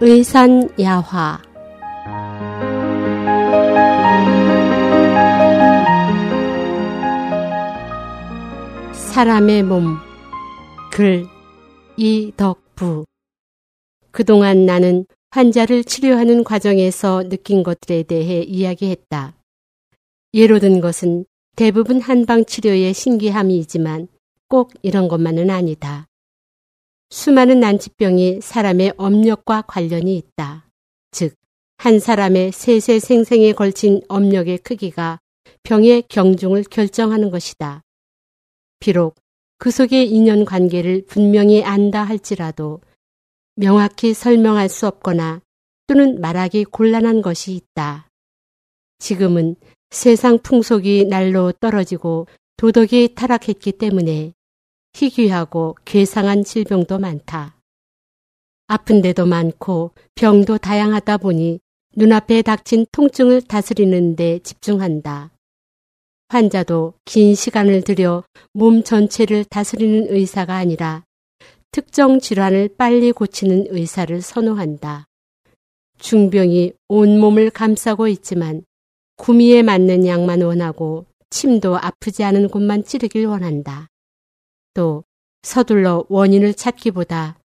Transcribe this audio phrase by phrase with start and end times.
[0.00, 1.42] 의산야화
[8.92, 10.08] 사람의 몸
[10.98, 11.26] 글
[11.96, 13.04] 이덕부
[14.10, 19.34] 그동안 나는 환자를 치료하는 과정에서 느낀 것들에 대해 이야기했다.
[20.34, 21.24] 예로 든 것은
[21.54, 24.08] 대부분 한방 치료의 신기함이지만
[24.48, 26.08] 꼭 이런 것만은 아니다.
[27.10, 30.68] 수많은 난치병이 사람의 업력과 관련이 있다.
[31.10, 31.34] 즉,
[31.78, 35.18] 한 사람의 세세 생생에 걸친 업력의 크기가
[35.62, 37.82] 병의 경중을 결정하는 것이다.
[38.80, 39.14] 비록
[39.58, 42.80] 그 속의 인연 관계를 분명히 안다 할지라도
[43.56, 45.40] 명확히 설명할 수 없거나
[45.86, 48.08] 또는 말하기 곤란한 것이 있다.
[48.98, 49.56] 지금은
[49.90, 54.32] 세상 풍속이 날로 떨어지고 도덕이 타락했기 때문에
[55.00, 57.54] 희귀하고 괴상한 질병도 많다.
[58.66, 61.60] 아픈 데도 많고 병도 다양하다 보니
[61.94, 65.30] 눈앞에 닥친 통증을 다스리는 데 집중한다.
[66.30, 71.04] 환자도 긴 시간을 들여 몸 전체를 다스리는 의사가 아니라
[71.70, 75.06] 특정 질환을 빨리 고치는 의사를 선호한다.
[76.00, 78.62] 중병이 온몸을 감싸고 있지만
[79.16, 83.86] 구미에 맞는 약만 원하고 침도 아프지 않은 곳만 찌르길 원한다.
[84.74, 85.04] 또
[85.42, 87.38] 서둘러 원인을 찾기보다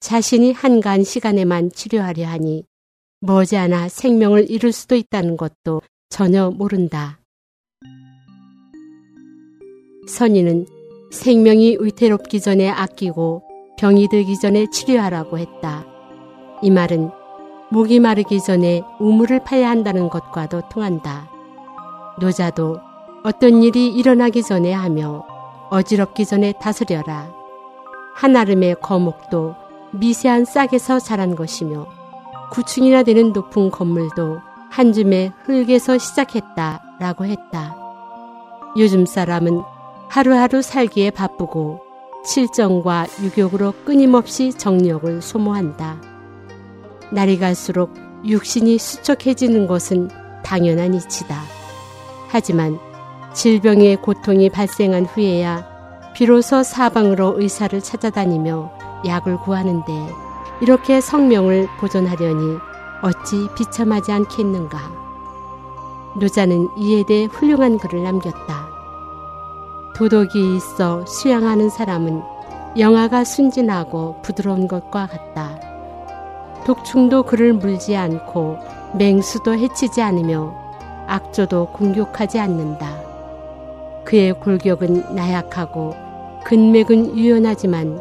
[0.00, 2.64] 자신이 한간 시간에만 치료하려 하니
[3.20, 7.18] 머지않아 생명을 잃을 수도 있다는 것도 전혀 모른다.
[10.06, 10.66] 선인은
[11.10, 13.42] 생명이 위태롭기 전에 아끼고
[13.78, 15.84] 병이 들기 전에 치료하라고 했다.
[16.62, 17.10] 이 말은
[17.70, 21.30] 목이 마르기 전에 우물을 파야 한다는 것과도 통한다.
[22.20, 22.78] 노자도
[23.24, 25.26] 어떤 일이 일어나기 전에 하며
[25.70, 27.30] 어지럽기 전에 다스려라.
[28.14, 29.54] 한아름의 거목도
[29.92, 31.86] 미세한 싹에서 자란 것이며
[32.50, 34.38] 구층이나 되는 높은 건물도
[34.70, 37.76] 한 줌의 흙에서 시작했다 라고 했다.
[38.76, 39.62] 요즘 사람은
[40.08, 41.80] 하루하루 살기에 바쁘고
[42.24, 46.00] 실정과 유격으로 끊임없이 정력을 소모한다.
[47.10, 50.08] 날이 갈수록 육신이 수척해지는 것은
[50.42, 51.40] 당연한 이치다.
[52.28, 52.78] 하지만
[53.38, 55.64] 질병의 고통이 발생한 후에야
[56.12, 58.72] 비로소 사방으로 의사를 찾아다니며
[59.06, 59.92] 약을 구하는데
[60.60, 62.58] 이렇게 성명을 보존하려니
[63.00, 64.80] 어찌 비참하지 않겠는가.
[66.18, 68.70] 노자는 이에 대해 훌륭한 글을 남겼다.
[69.94, 72.20] 도덕이 있어 수양하는 사람은
[72.76, 75.60] 영화가 순진하고 부드러운 것과 같다.
[76.66, 78.58] 독충도 그를 물지 않고
[78.94, 80.56] 맹수도 해치지 않으며
[81.06, 82.97] 악조도 공격하지 않는다.
[84.08, 85.94] 그의 골격은 나약하고
[86.46, 88.00] 근맥은 유연하지만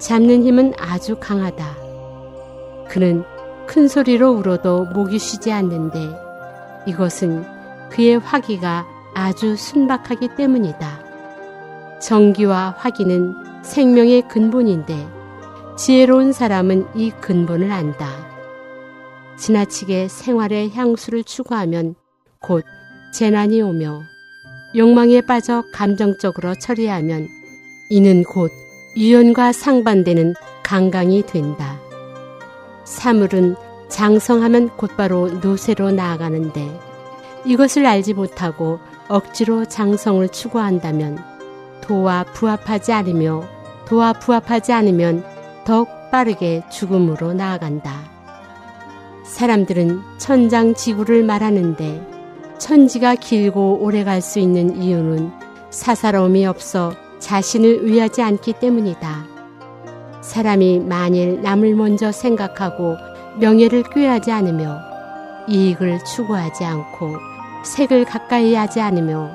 [0.00, 1.76] 잡는 힘은 아주 강하다.
[2.88, 3.22] 그는
[3.64, 6.00] 큰 소리로 울어도 목이 쉬지 않는데
[6.88, 7.44] 이것은
[7.90, 11.04] 그의 화기가 아주 순박하기 때문이다.
[12.00, 15.06] 정기와 화기는 생명의 근본인데
[15.78, 18.08] 지혜로운 사람은 이 근본을 안다.
[19.38, 21.94] 지나치게 생활의 향수를 추구하면
[22.40, 22.64] 곧
[23.14, 24.09] 재난이 오며
[24.76, 27.28] 욕망에 빠져 감정적으로 처리하면
[27.88, 28.52] 이는 곧
[28.96, 31.80] 유연과 상반되는 강강이 된다.
[32.84, 33.56] 사물은
[33.88, 36.70] 장성하면 곧바로 노쇠로 나아가는데
[37.44, 41.18] 이것을 알지 못하고 억지로 장성을 추구한다면
[41.80, 43.42] 도와 부합하지 않으며
[43.86, 45.24] 도와 부합하지 않으면
[45.64, 47.92] 더욱 빠르게 죽음으로 나아간다.
[49.24, 52.19] 사람들은 천장 지구를 말하는데
[52.60, 55.32] 천지가 길고 오래 갈 수 있는 이유는
[55.70, 59.24] 사사로움이 없어 자신을 위하지 않기 때문이다.
[60.20, 62.96] 사람이 만일 남을 먼저 생각하고
[63.40, 64.78] 명예를 꾀하지 않으며
[65.48, 67.14] 이익을 추구하지 않고
[67.64, 69.30] 색을 가까이 하지 않으며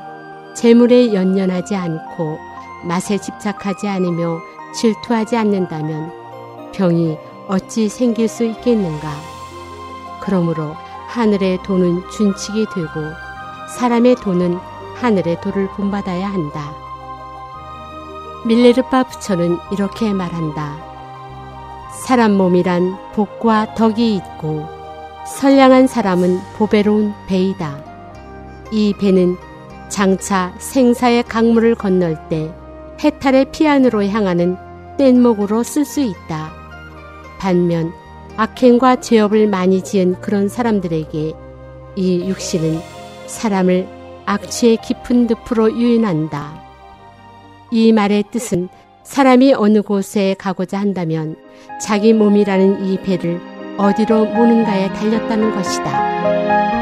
[0.56, 2.38] 재물에 연연하지 않고
[2.84, 4.40] 맛에 집착하지 않으며
[4.76, 6.12] 질투하지 않는다면
[6.74, 7.18] 병이
[7.48, 9.10] 어찌 생길 수 있겠는가?
[10.22, 10.76] 그러므로
[11.16, 12.90] 하늘의 돈은 준칙이 되고
[13.70, 14.60] 사람의 돈은
[14.96, 16.76] 하늘의 도를 본받아야 한다.
[18.46, 20.76] 밀레르파 부처는 이렇게 말한다.
[22.06, 24.68] 사람 몸이란 복과 덕이 있고
[25.26, 27.82] 선량한 사람은 보배로운 배이다.
[28.74, 29.38] 이 배는
[29.88, 32.54] 장차 생사의 강물을 건널 때
[33.02, 34.58] 해탈의 피안으로 향하는
[34.98, 36.52] 뗏목으로 쓸 수 있다.
[37.40, 37.94] 반면
[38.38, 41.34] 악행과 죄업을 많이 지은 그런 사람들에게
[41.96, 42.80] 이 육신은
[43.28, 43.88] 사람을
[44.26, 46.62] 악취의 깊은 늪으로 유인한다.
[47.72, 48.70] 이 말의 뜻은
[49.04, 51.36] 사람이 어느 곳에 가고자 한다면
[51.82, 53.40] 자기 몸이라는 이 배를
[53.78, 56.75] 어디로 모는가에 달렸다는 것이다.